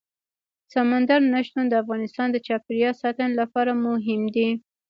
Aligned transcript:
سمندر 0.73 1.19
نه 1.33 1.39
شتون 1.45 1.65
د 1.69 1.73
افغانستان 1.83 2.27
د 2.31 2.37
چاپیریال 2.47 2.95
ساتنې 3.03 3.33
لپاره 3.41 3.71
مهم 3.85 4.21
دي. 4.35 4.49